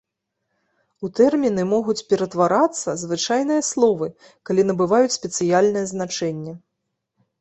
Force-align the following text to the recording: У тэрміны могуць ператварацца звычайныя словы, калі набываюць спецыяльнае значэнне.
У 1.07 1.09
тэрміны 1.17 1.65
могуць 1.73 2.01
ператварацца 2.13 2.95
звычайныя 3.03 3.61
словы, 3.71 4.07
калі 4.51 4.61
набываюць 4.71 5.15
спецыяльнае 5.21 5.85
значэнне. 5.97 6.53